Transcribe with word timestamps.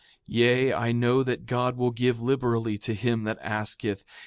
4:35 0.01 0.07
Yea, 0.29 0.73
I 0.73 0.91
know 0.93 1.21
that 1.21 1.45
God 1.45 1.77
will 1.77 1.91
give 1.91 2.19
liberally 2.23 2.79
to 2.79 2.95
him 2.95 3.23
that 3.25 3.37
asketh. 3.39 4.03